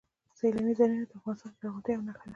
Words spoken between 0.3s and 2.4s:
سیلاني ځایونه د افغانستان د زرغونتیا یوه نښه ده.